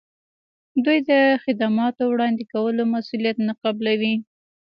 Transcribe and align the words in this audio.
دوی 0.85 0.99
د 1.09 1.11
خدماتو 1.43 2.03
وړاندې 2.07 2.43
کولو 2.53 2.83
مسولیت 2.95 3.37
نه 3.47 3.53
قبلوي. 3.63 4.15